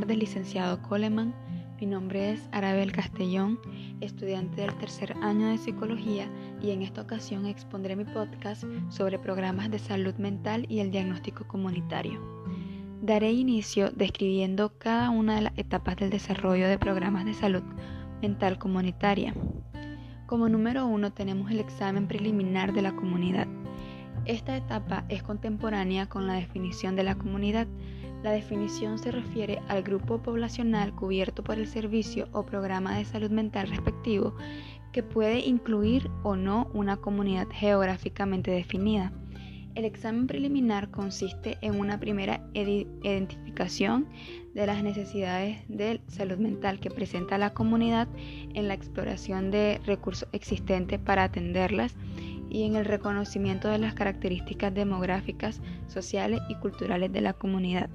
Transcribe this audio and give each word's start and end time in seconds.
tardes, 0.00 0.18
licenciado 0.18 0.82
Coleman. 0.82 1.32
Mi 1.80 1.86
nombre 1.86 2.32
es 2.32 2.48
Arabel 2.50 2.90
Castellón, 2.90 3.60
estudiante 4.00 4.62
del 4.62 4.74
tercer 4.74 5.14
año 5.22 5.46
de 5.46 5.56
psicología 5.56 6.28
y 6.60 6.72
en 6.72 6.82
esta 6.82 7.02
ocasión 7.02 7.46
expondré 7.46 7.94
mi 7.94 8.04
podcast 8.04 8.64
sobre 8.88 9.20
programas 9.20 9.70
de 9.70 9.78
salud 9.78 10.12
mental 10.16 10.66
y 10.68 10.80
el 10.80 10.90
diagnóstico 10.90 11.46
comunitario. 11.46 12.20
Daré 13.02 13.30
inicio 13.30 13.92
describiendo 13.92 14.76
cada 14.78 15.10
una 15.10 15.36
de 15.36 15.42
las 15.42 15.56
etapas 15.56 15.94
del 15.94 16.10
desarrollo 16.10 16.66
de 16.66 16.76
programas 16.76 17.24
de 17.24 17.34
salud 17.34 17.62
mental 18.20 18.58
comunitaria. 18.58 19.32
Como 20.26 20.48
número 20.48 20.88
uno 20.88 21.12
tenemos 21.12 21.52
el 21.52 21.60
examen 21.60 22.08
preliminar 22.08 22.72
de 22.72 22.82
la 22.82 22.96
comunidad. 22.96 23.46
Esta 24.24 24.56
etapa 24.56 25.04
es 25.08 25.22
contemporánea 25.22 26.08
con 26.08 26.26
la 26.26 26.34
definición 26.34 26.96
de 26.96 27.04
la 27.04 27.14
comunidad. 27.14 27.68
La 28.24 28.32
definición 28.32 28.98
se 28.98 29.10
refiere 29.10 29.60
al 29.68 29.82
grupo 29.82 30.22
poblacional 30.22 30.94
cubierto 30.94 31.44
por 31.44 31.58
el 31.58 31.66
servicio 31.66 32.26
o 32.32 32.46
programa 32.46 32.96
de 32.96 33.04
salud 33.04 33.30
mental 33.30 33.68
respectivo 33.68 34.34
que 34.92 35.02
puede 35.02 35.40
incluir 35.40 36.10
o 36.22 36.34
no 36.34 36.70
una 36.72 36.96
comunidad 36.96 37.48
geográficamente 37.52 38.50
definida. 38.50 39.12
El 39.74 39.84
examen 39.84 40.26
preliminar 40.26 40.90
consiste 40.90 41.58
en 41.60 41.78
una 41.78 42.00
primera 42.00 42.48
identificación 42.54 44.08
de 44.54 44.66
las 44.68 44.82
necesidades 44.82 45.58
de 45.68 46.00
salud 46.06 46.38
mental 46.38 46.80
que 46.80 46.90
presenta 46.90 47.36
la 47.36 47.52
comunidad 47.52 48.08
en 48.54 48.68
la 48.68 48.74
exploración 48.74 49.50
de 49.50 49.82
recursos 49.84 50.30
existentes 50.32 50.98
para 50.98 51.24
atenderlas 51.24 51.94
y 52.48 52.62
en 52.62 52.76
el 52.76 52.86
reconocimiento 52.86 53.68
de 53.68 53.80
las 53.80 53.92
características 53.92 54.72
demográficas, 54.72 55.60
sociales 55.88 56.40
y 56.48 56.54
culturales 56.54 57.12
de 57.12 57.20
la 57.20 57.34
comunidad. 57.34 57.90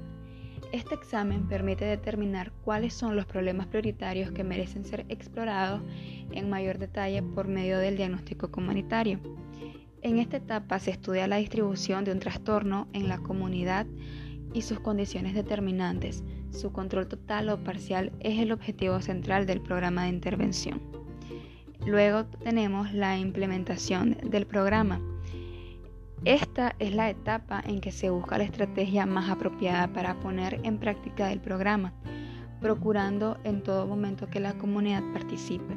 Este 0.72 0.94
examen 0.94 1.48
permite 1.48 1.86
determinar 1.86 2.52
cuáles 2.64 2.94
son 2.94 3.16
los 3.16 3.26
problemas 3.26 3.66
prioritarios 3.68 4.32
que 4.32 4.44
merecen 4.44 4.86
ser 4.86 5.04
explorados 5.10 5.82
en 6.32 6.50
mayor 6.50 6.78
detalle 6.78 7.24
por 7.24 7.48
medio 7.48 7.80
del 7.80 7.98
diagnóstico 7.98 8.52
comunitario. 8.52 9.20
En 10.04 10.20
esta 10.20 10.38
etapa 10.38 10.78
se 10.78 10.92
estudia 10.92 11.28
la 11.28 11.38
distribución 11.38 12.06
de 12.06 12.12
un 12.12 12.20
trastorno 12.20 12.88
en 12.94 13.10
la 13.10 13.18
comunidad 13.18 13.88
y 14.54 14.62
sus 14.62 14.80
condiciones 14.80 15.34
determinantes. 15.34 16.24
Su 16.52 16.72
control 16.72 17.08
total 17.08 17.50
o 17.50 17.64
parcial 17.64 18.12
es 18.20 18.40
el 18.40 18.52
objetivo 18.52 19.02
central 19.02 19.48
del 19.48 19.62
programa 19.62 20.04
de 20.04 20.10
intervención. 20.10 20.82
Luego 21.86 22.26
tenemos 22.26 22.94
la 22.94 23.18
implementación 23.18 24.18
del 24.24 24.46
programa. 24.46 25.02
Esta 26.26 26.76
es 26.80 26.94
la 26.94 27.10
etapa 27.10 27.64
en 27.66 27.80
que 27.80 27.94
se 27.94 28.10
busca 28.10 28.38
la 28.38 28.44
estrategia 28.44 29.06
más 29.06 29.30
apropiada 29.30 29.88
para 29.88 30.20
poner 30.20 30.60
en 30.64 30.78
práctica 30.78 31.32
el 31.32 31.40
programa, 31.40 31.94
procurando 32.60 33.38
en 33.46 33.64
todo 33.64 33.88
momento 33.88 34.28
que 34.28 34.42
la 34.42 34.54
comunidad 34.58 35.02
participe. 35.14 35.76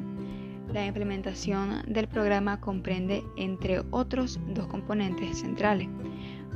La 0.73 0.85
implementación 0.85 1.83
del 1.87 2.09
programa 2.09 2.59
comprende, 2.59 3.23
entre 3.37 3.83
otros, 3.91 4.37
dos 4.53 4.67
componentes 4.67 5.39
centrales. 5.39 5.87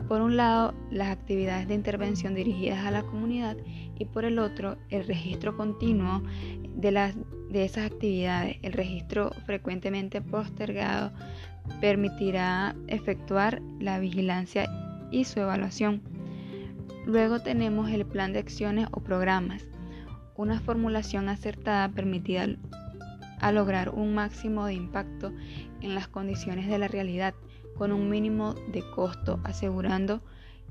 Por 0.08 0.22
un 0.22 0.38
lado, 0.38 0.74
las 0.90 1.10
actividades 1.10 1.68
de 1.68 1.74
intervención 1.74 2.34
dirigidas 2.34 2.86
a 2.86 2.92
la 2.92 3.04
comunidad 3.04 3.58
y 4.00 4.06
por 4.06 4.24
el 4.24 4.40
otro, 4.40 4.78
el 4.90 5.06
registro 5.06 5.58
continuo 5.58 6.24
de, 6.76 6.92
las, 6.92 7.16
de 7.50 7.66
esas 7.66 7.92
actividades. 7.92 8.58
El 8.62 8.72
registro 8.72 9.32
frecuentemente 9.46 10.22
postergado 10.22 11.12
permitirá 11.82 12.76
efectuar 12.88 13.62
la 13.80 14.00
vigilancia 14.00 14.70
y 15.12 15.26
su 15.26 15.42
evaluación. 15.42 16.02
Luego 17.06 17.42
tenemos 17.42 17.90
el 17.90 18.06
plan 18.06 18.32
de 18.32 18.40
acciones 18.40 18.88
o 18.92 19.02
programas. 19.02 19.66
Una 20.36 20.60
formulación 20.60 21.28
acertada 21.28 21.90
permitirá 21.90 22.48
lograr 23.52 23.90
un 23.90 24.14
máximo 24.14 24.66
de 24.66 24.74
impacto 24.74 25.34
en 25.82 25.96
las 25.96 26.08
condiciones 26.08 26.68
de 26.68 26.78
la 26.78 26.88
realidad 26.88 27.34
con 27.78 27.92
un 27.92 28.10
mínimo 28.10 28.54
de 28.72 28.84
costo, 28.92 29.40
asegurando 29.44 30.22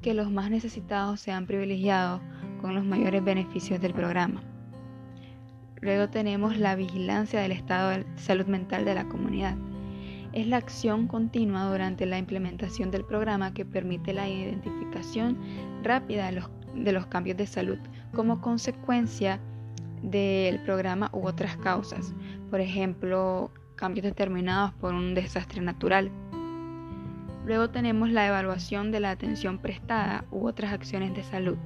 que 0.03 0.15
los 0.15 0.31
más 0.31 0.51
necesitados 0.51 1.21
sean 1.21 1.47
privilegiados 1.47 2.21
con 2.61 2.75
los 2.75 2.85
mayores 2.85 3.25
beneficios 3.25 3.81
del 3.81 3.95
programa. 3.95 4.43
Luego 5.81 6.09
tenemos 6.09 6.59
la 6.59 6.75
vigilancia 6.75 7.41
del 7.41 7.53
estado 7.53 7.91
de 7.91 8.07
salud 8.17 8.47
mental 8.47 8.85
de 8.85 8.95
la 8.95 9.09
comunidad. 9.09 9.57
Es 10.33 10.47
la 10.47 10.57
acción 10.57 11.07
continua 11.07 11.71
durante 11.71 12.07
la 12.07 12.19
implementación 12.19 12.91
del 12.91 13.05
programa 13.05 13.55
que 13.55 13.65
permite 13.65 14.13
la 14.13 14.29
identificación 14.29 15.39
rápida 15.83 16.27
de 16.27 16.33
los, 16.33 16.51
de 16.75 16.93
los 16.93 17.07
cambios 17.07 17.37
de 17.37 17.47
salud 17.47 17.79
como 18.15 18.41
consecuencia 18.41 19.41
del 20.03 20.61
programa 20.61 21.11
u 21.13 21.27
otras 21.27 21.57
causas, 21.59 22.15
por 22.51 22.61
ejemplo, 22.61 23.51
cambios 23.77 24.05
determinados 24.05 24.73
por 24.75 24.95
un 24.95 25.15
desastre 25.15 25.61
natural. 25.61 26.11
Luego 27.47 27.71
tenemos 27.71 28.11
la 28.11 28.27
evaluación 28.27 28.91
de 28.91 28.99
la 28.99 29.13
atención 29.13 29.59
prestada 29.59 30.25
u 30.33 30.49
otras 30.49 30.73
acciones 30.73 31.15
de 31.15 31.23
salud. 31.23 31.57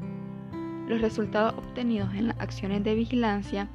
Los 0.86 1.00
resultados 1.00 1.54
obtenidos 1.54 2.12
en 2.14 2.28
las 2.28 2.38
acciones 2.38 2.84
de 2.84 2.94
vigilancia 2.94 3.66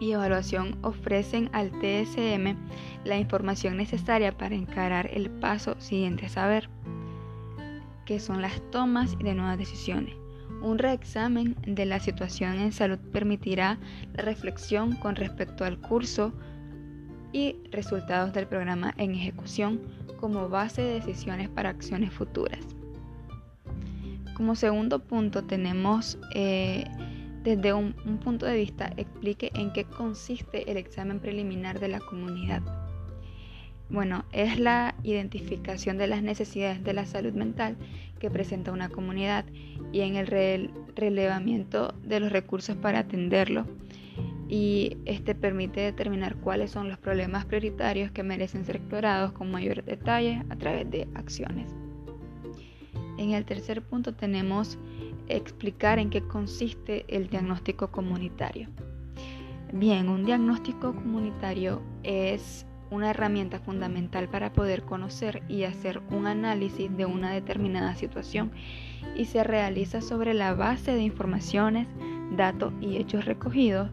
y 0.00 0.10
evaluación 0.10 0.76
ofrecen 0.82 1.50
al 1.52 1.70
TSM 1.70 2.56
la 3.04 3.16
información 3.16 3.76
necesaria 3.76 4.36
para 4.36 4.56
encarar 4.56 5.08
el 5.12 5.30
paso 5.30 5.80
siguiente 5.80 6.26
a 6.26 6.30
saber, 6.30 6.68
que 8.06 8.18
son 8.18 8.42
las 8.42 8.60
tomas 8.72 9.16
de 9.16 9.34
nuevas 9.34 9.56
decisiones. 9.56 10.16
Un 10.62 10.78
reexamen 10.78 11.56
de 11.64 11.84
la 11.86 12.00
situación 12.00 12.54
en 12.58 12.72
salud 12.72 12.98
permitirá 13.12 13.78
la 14.14 14.24
reflexión 14.24 14.96
con 14.96 15.14
respecto 15.14 15.64
al 15.64 15.78
curso 15.78 16.32
y 17.34 17.56
resultados 17.72 18.32
del 18.32 18.46
programa 18.46 18.94
en 18.96 19.12
ejecución 19.16 19.80
como 20.20 20.48
base 20.48 20.82
de 20.82 20.94
decisiones 20.94 21.48
para 21.48 21.68
acciones 21.68 22.12
futuras. 22.12 22.60
Como 24.36 24.54
segundo 24.54 25.00
punto 25.00 25.42
tenemos 25.42 26.16
eh, 26.34 26.84
desde 27.42 27.72
un, 27.72 27.92
punto 28.22 28.46
de 28.46 28.56
vista 28.56 28.92
explique 28.96 29.50
en 29.54 29.72
qué 29.72 29.84
consiste 29.84 30.70
el 30.70 30.76
examen 30.76 31.18
preliminar 31.18 31.80
de 31.80 31.88
la 31.88 31.98
comunidad. 31.98 32.62
Bueno, 33.90 34.24
es 34.32 34.58
la 34.60 34.94
identificación 35.02 35.98
de 35.98 36.06
las 36.06 36.22
necesidades 36.22 36.84
de 36.84 36.94
la 36.94 37.04
salud 37.04 37.32
mental 37.32 37.76
que 38.20 38.30
presenta 38.30 38.70
una 38.70 38.88
comunidad 38.88 39.44
y 39.92 40.00
en 40.02 40.14
el 40.14 40.28
relevamiento 40.94 41.94
de 42.04 42.20
los 42.20 42.30
recursos 42.30 42.76
para 42.76 43.00
atenderlo 43.00 43.66
y 44.48 44.98
este 45.04 45.34
permite 45.34 45.80
determinar 45.80 46.36
cuáles 46.36 46.70
son 46.70 46.88
los 46.88 46.98
problemas 46.98 47.44
prioritarios 47.44 48.10
que 48.10 48.22
merecen 48.22 48.64
ser 48.64 48.76
explorados 48.76 49.32
con 49.32 49.50
mayor 49.50 49.84
detalle 49.84 50.42
a 50.50 50.56
través 50.56 50.90
de 50.90 51.08
acciones. 51.14 51.74
En 53.16 53.30
el 53.30 53.44
tercer 53.44 53.82
punto 53.82 54.14
tenemos 54.14 54.78
explicar 55.28 55.98
en 55.98 56.10
qué 56.10 56.22
consiste 56.22 57.04
el 57.08 57.28
diagnóstico 57.28 57.90
comunitario. 57.90 58.68
Bien, 59.72 60.08
un 60.08 60.24
diagnóstico 60.24 60.94
comunitario 60.94 61.82
es 62.02 62.66
una 62.90 63.10
herramienta 63.10 63.58
fundamental 63.58 64.28
para 64.28 64.52
poder 64.52 64.82
conocer 64.82 65.42
y 65.48 65.64
hacer 65.64 66.00
un 66.10 66.26
análisis 66.26 66.94
de 66.96 67.06
una 67.06 67.32
determinada 67.32 67.94
situación 67.96 68.52
y 69.16 69.24
se 69.24 69.42
realiza 69.42 70.00
sobre 70.00 70.34
la 70.34 70.54
base 70.54 70.92
de 70.92 71.02
informaciones, 71.02 71.88
datos 72.36 72.72
y 72.80 72.96
hechos 72.96 73.24
recogidos 73.24 73.90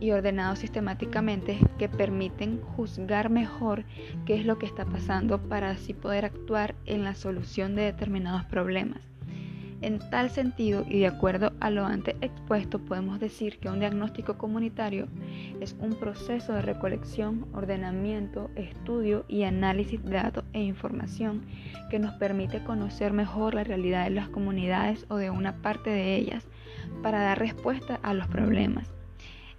y 0.00 0.10
ordenados 0.10 0.58
sistemáticamente 0.58 1.58
que 1.78 1.88
permiten 1.88 2.60
juzgar 2.60 3.30
mejor 3.30 3.84
qué 4.24 4.34
es 4.34 4.46
lo 4.46 4.58
que 4.58 4.66
está 4.66 4.84
pasando 4.86 5.40
para 5.40 5.70
así 5.70 5.94
poder 5.94 6.24
actuar 6.24 6.74
en 6.86 7.04
la 7.04 7.14
solución 7.14 7.74
de 7.74 7.82
determinados 7.82 8.44
problemas. 8.46 9.00
En 9.82 9.98
tal 10.10 10.28
sentido, 10.28 10.84
y 10.86 10.98
de 11.00 11.06
acuerdo 11.06 11.52
a 11.58 11.70
lo 11.70 11.86
antes 11.86 12.14
expuesto, 12.20 12.78
podemos 12.78 13.18
decir 13.18 13.58
que 13.58 13.70
un 13.70 13.80
diagnóstico 13.80 14.36
comunitario 14.36 15.08
es 15.60 15.74
un 15.80 15.94
proceso 15.94 16.52
de 16.52 16.60
recolección, 16.60 17.46
ordenamiento, 17.54 18.50
estudio 18.56 19.24
y 19.26 19.44
análisis 19.44 20.04
de 20.04 20.10
datos 20.10 20.44
e 20.52 20.60
información 20.60 21.46
que 21.88 21.98
nos 21.98 22.12
permite 22.14 22.62
conocer 22.62 23.14
mejor 23.14 23.54
la 23.54 23.64
realidad 23.64 24.04
de 24.04 24.10
las 24.10 24.28
comunidades 24.28 25.06
o 25.08 25.16
de 25.16 25.30
una 25.30 25.62
parte 25.62 25.88
de 25.88 26.14
ellas 26.14 26.46
para 27.02 27.22
dar 27.22 27.38
respuesta 27.38 27.98
a 28.02 28.12
los 28.12 28.26
problemas. 28.26 28.99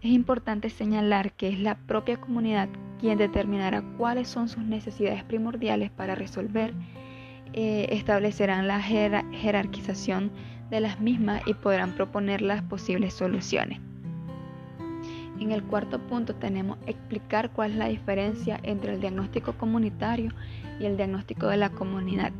Es 0.02 0.12
importante 0.12 0.70
señalar 0.72 1.32
que 1.34 1.50
es 1.50 1.60
la 1.60 1.76
propia 1.76 2.20
comunidad 2.20 2.70
quien 3.00 3.18
determinará 3.18 3.84
cuáles 3.98 4.28
son 4.28 4.50
sus 4.50 4.64
necesidades 4.64 5.24
primordiales 5.24 5.92
para 5.92 6.16
resolver 6.16 6.74
eh, 7.54 7.88
establecerán 7.92 8.68
la 8.68 8.82
jerarquización 8.82 10.32
de 10.70 10.80
las 10.80 11.00
mismas 11.00 11.42
y 11.46 11.54
podrán 11.54 11.94
proponer 11.96 12.42
las 12.42 12.64
posibles 12.64 13.14
soluciones. 13.14 13.80
En 15.40 15.52
el 15.52 15.64
cuarto 15.64 16.00
punto 16.00 16.34
tenemos 16.36 16.78
explicar 16.86 17.52
cuál 17.52 17.72
es 17.72 17.78
la 17.78 17.88
diferencia 17.88 18.60
entre 18.64 18.94
el 18.94 19.02
diagnóstico 19.02 19.54
comunitario 19.54 20.32
y 20.80 20.86
el 20.86 20.98
diagnóstico 20.98 21.48
de 21.48 21.58
la 21.58 21.72
comunidad. 21.72 22.32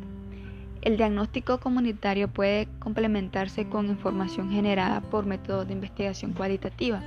El 0.80 0.96
diagnóstico 0.96 1.58
comunitario 1.58 2.26
puede 2.28 2.66
complementarse 2.78 3.68
con 3.68 3.86
información 3.86 4.50
generada 4.50 5.00
por 5.00 5.26
métodos 5.26 5.66
de 5.66 5.74
investigación 5.74 6.32
cualitativa. 6.32 7.02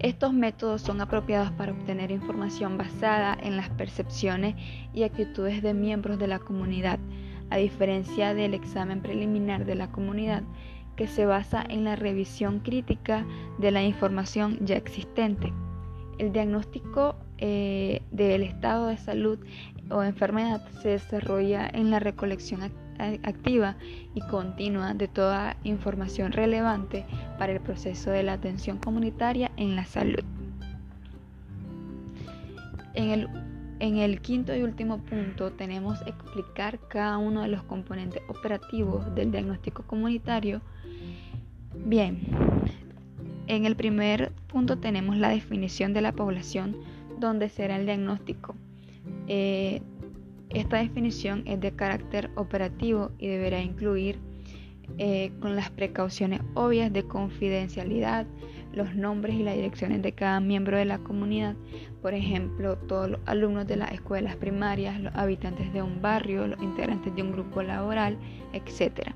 Estos 0.00 0.32
métodos 0.32 0.80
son 0.80 1.02
apropiados 1.02 1.52
para 1.52 1.72
obtener 1.72 2.10
información 2.10 2.78
basada 2.78 3.36
en 3.38 3.58
las 3.58 3.68
percepciones 3.68 4.54
y 4.94 5.02
actitudes 5.02 5.62
de 5.62 5.74
miembros 5.74 6.18
de 6.18 6.26
la 6.26 6.38
comunidad, 6.38 6.98
a 7.50 7.58
diferencia 7.58 8.32
del 8.32 8.54
examen 8.54 9.02
preliminar 9.02 9.66
de 9.66 9.74
la 9.74 9.92
comunidad, 9.92 10.42
que 10.96 11.06
se 11.06 11.26
basa 11.26 11.62
en 11.68 11.84
la 11.84 11.96
revisión 11.96 12.60
crítica 12.60 13.26
de 13.58 13.72
la 13.72 13.82
información 13.82 14.56
ya 14.62 14.76
existente. 14.76 15.52
El 16.16 16.32
diagnóstico 16.32 17.16
eh, 17.36 18.00
del 18.10 18.42
estado 18.42 18.86
de 18.86 18.96
salud 18.96 19.38
o 19.90 20.02
enfermedad 20.02 20.66
se 20.80 20.90
desarrolla 20.90 21.68
en 21.70 21.90
la 21.90 21.98
recolección 21.98 22.62
y 24.14 24.20
continua 24.28 24.94
de 24.94 25.08
toda 25.08 25.56
información 25.64 26.32
relevante 26.32 27.06
para 27.38 27.52
el 27.52 27.60
proceso 27.60 28.10
de 28.10 28.22
la 28.22 28.34
atención 28.34 28.78
comunitaria 28.78 29.50
en 29.56 29.76
la 29.76 29.84
salud. 29.84 30.24
En 32.94 33.10
el, 33.10 33.28
en 33.78 33.98
el 33.98 34.20
quinto 34.20 34.54
y 34.54 34.62
último 34.62 34.98
punto 34.98 35.52
tenemos 35.52 36.00
explicar 36.02 36.78
cada 36.88 37.18
uno 37.18 37.42
de 37.42 37.48
los 37.48 37.62
componentes 37.62 38.22
operativos 38.28 39.14
del 39.14 39.30
diagnóstico 39.30 39.84
comunitario. 39.84 40.60
Bien, 41.86 42.20
en 43.46 43.64
el 43.64 43.76
primer 43.76 44.32
punto 44.48 44.78
tenemos 44.78 45.16
la 45.16 45.30
definición 45.30 45.92
de 45.92 46.02
la 46.02 46.12
población 46.12 46.76
donde 47.18 47.48
será 47.48 47.76
el 47.76 47.86
diagnóstico. 47.86 48.54
Eh, 49.28 49.82
esta 50.50 50.78
definición 50.78 51.42
es 51.46 51.60
de 51.60 51.72
carácter 51.72 52.30
operativo 52.34 53.10
y 53.18 53.28
deberá 53.28 53.60
incluir 53.60 54.18
eh, 54.98 55.32
con 55.40 55.56
las 55.56 55.70
precauciones 55.70 56.40
obvias 56.54 56.92
de 56.92 57.04
confidencialidad 57.04 58.26
los 58.72 58.94
nombres 58.94 59.34
y 59.34 59.42
las 59.42 59.56
direcciones 59.56 60.02
de 60.02 60.12
cada 60.12 60.40
miembro 60.40 60.76
de 60.76 60.84
la 60.84 60.98
comunidad, 60.98 61.56
por 62.02 62.14
ejemplo, 62.14 62.76
todos 62.76 63.10
los 63.10 63.20
alumnos 63.26 63.66
de 63.66 63.76
las 63.76 63.92
escuelas 63.92 64.36
primarias, 64.36 65.00
los 65.00 65.14
habitantes 65.14 65.72
de 65.72 65.82
un 65.82 66.00
barrio, 66.00 66.46
los 66.46 66.62
integrantes 66.62 67.14
de 67.14 67.22
un 67.22 67.32
grupo 67.32 67.62
laboral, 67.62 68.16
etc. 68.52 69.12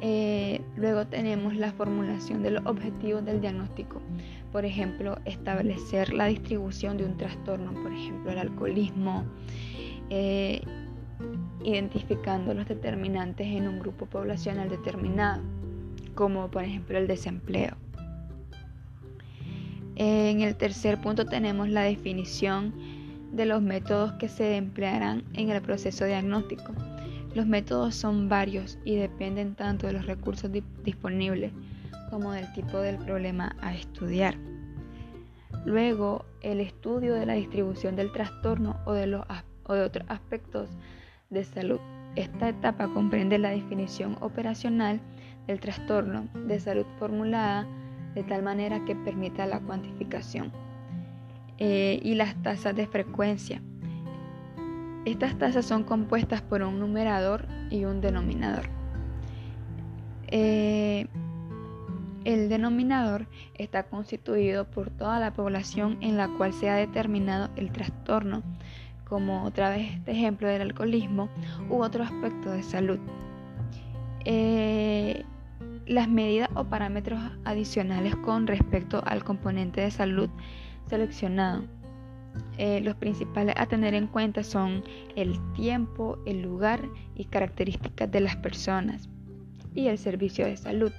Eh, 0.00 0.60
luego 0.76 1.06
tenemos 1.06 1.54
la 1.54 1.72
formulación 1.72 2.42
de 2.42 2.52
los 2.52 2.66
objetivos 2.66 3.24
del 3.24 3.40
diagnóstico. 3.40 4.00
Por 4.52 4.64
ejemplo, 4.64 5.18
establecer 5.24 6.12
la 6.12 6.26
distribución 6.26 6.96
de 6.96 7.04
un 7.04 7.16
trastorno, 7.16 7.72
por 7.72 7.92
ejemplo, 7.92 8.32
el 8.32 8.38
alcoholismo, 8.38 9.24
eh, 10.10 10.62
identificando 11.62 12.54
los 12.54 12.66
determinantes 12.66 13.46
en 13.46 13.68
un 13.68 13.78
grupo 13.78 14.06
poblacional 14.06 14.68
determinado, 14.68 15.42
como 16.14 16.50
por 16.50 16.64
ejemplo 16.64 16.98
el 16.98 17.06
desempleo. 17.06 17.76
En 19.96 20.40
el 20.40 20.56
tercer 20.56 21.00
punto 21.00 21.26
tenemos 21.26 21.68
la 21.68 21.82
definición 21.82 22.72
de 23.32 23.44
los 23.44 23.62
métodos 23.62 24.12
que 24.12 24.28
se 24.28 24.56
emplearán 24.56 25.24
en 25.34 25.50
el 25.50 25.60
proceso 25.60 26.06
diagnóstico. 26.06 26.72
Los 27.34 27.46
métodos 27.46 27.94
son 27.94 28.28
varios 28.28 28.78
y 28.84 28.96
dependen 28.96 29.54
tanto 29.54 29.86
de 29.86 29.92
los 29.92 30.06
recursos 30.06 30.50
disponibles 30.84 31.52
como 32.10 32.32
del 32.32 32.52
tipo 32.52 32.78
del 32.78 32.98
problema 32.98 33.54
a 33.60 33.74
estudiar. 33.74 34.36
Luego, 35.64 36.24
el 36.42 36.60
estudio 36.60 37.14
de 37.14 37.26
la 37.26 37.34
distribución 37.34 37.96
del 37.96 38.12
trastorno 38.12 38.76
o 38.86 38.92
de 38.92 39.06
los 39.06 39.24
o 39.70 39.74
de 39.74 39.82
otros 39.82 40.04
aspectos 40.08 40.68
de 41.30 41.44
salud. 41.44 41.78
Esta 42.16 42.48
etapa 42.48 42.88
comprende 42.88 43.38
la 43.38 43.50
definición 43.50 44.16
operacional 44.20 45.00
del 45.46 45.60
trastorno 45.60 46.28
de 46.34 46.58
salud 46.58 46.86
formulada 46.98 47.66
de 48.14 48.24
tal 48.24 48.42
manera 48.42 48.84
que 48.84 48.96
permita 48.96 49.46
la 49.46 49.60
cuantificación 49.60 50.50
eh, 51.58 52.00
y 52.02 52.14
las 52.14 52.34
tasas 52.42 52.74
de 52.74 52.86
frecuencia. 52.86 53.62
Estas 55.04 55.38
tasas 55.38 55.64
son 55.64 55.84
compuestas 55.84 56.42
por 56.42 56.62
un 56.62 56.80
numerador 56.80 57.46
y 57.70 57.84
un 57.84 58.00
denominador. 58.00 58.68
Eh, 60.26 61.06
el 62.24 62.48
denominador 62.48 63.26
está 63.54 63.84
constituido 63.84 64.70
por 64.70 64.90
toda 64.90 65.18
la 65.18 65.32
población 65.32 65.98
en 66.00 66.16
la 66.16 66.28
cual 66.28 66.52
se 66.52 66.68
ha 66.68 66.74
determinado 66.74 67.50
el 67.56 67.72
trastorno 67.72 68.42
como 69.10 69.44
otra 69.44 69.70
vez 69.70 69.92
este 69.94 70.12
ejemplo 70.12 70.46
del 70.46 70.62
alcoholismo, 70.62 71.28
u 71.68 71.82
otro 71.82 72.04
aspecto 72.04 72.50
de 72.50 72.62
salud. 72.62 73.00
Eh, 74.24 75.24
las 75.86 76.08
medidas 76.08 76.48
o 76.54 76.64
parámetros 76.64 77.20
adicionales 77.44 78.14
con 78.16 78.46
respecto 78.46 79.02
al 79.04 79.24
componente 79.24 79.80
de 79.80 79.90
salud 79.90 80.30
seleccionado. 80.86 81.64
Eh, 82.58 82.80
los 82.82 82.94
principales 82.94 83.56
a 83.58 83.66
tener 83.66 83.94
en 83.94 84.06
cuenta 84.06 84.44
son 84.44 84.84
el 85.16 85.36
tiempo, 85.54 86.16
el 86.26 86.42
lugar 86.42 86.80
y 87.16 87.24
características 87.24 88.08
de 88.12 88.20
las 88.20 88.36
personas 88.36 89.08
y 89.74 89.88
el 89.88 89.98
servicio 89.98 90.46
de 90.46 90.56
salud. 90.56 90.92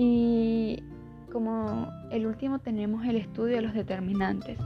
Y 0.00 0.80
como 1.32 1.90
el 2.12 2.26
último 2.28 2.60
tenemos 2.60 3.04
el 3.04 3.16
estudio 3.16 3.56
de 3.56 3.62
los 3.62 3.74
determinantes. 3.74 4.56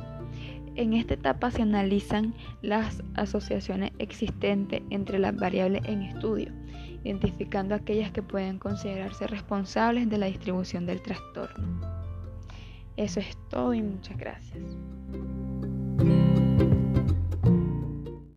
En 0.75 0.93
esta 0.93 1.15
etapa 1.15 1.51
se 1.51 1.63
analizan 1.63 2.35
las 2.61 3.03
asociaciones 3.15 3.93
existentes 3.99 4.83
entre 4.91 5.19
las 5.19 5.35
variables 5.35 5.83
en 5.87 6.03
estudio, 6.03 6.53
identificando 7.03 7.75
aquellas 7.75 8.11
que 8.11 8.23
pueden 8.23 8.59
considerarse 8.59 9.27
responsables 9.27 10.11
de 10.11 10.19
la 10.19 10.27
distribución 10.27 10.85
del 10.85 11.01
trastorno. 11.01 11.81
Eso 12.99 13.21
es 13.21 13.35
todo 13.49 13.73
y 13.73 13.81
muchas 13.81 14.19
gracias. 14.19 14.63